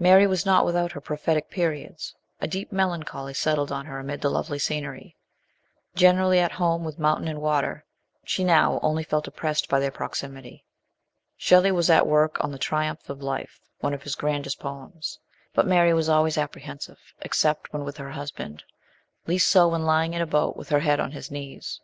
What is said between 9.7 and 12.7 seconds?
their proxi mity. Shelley was at work on the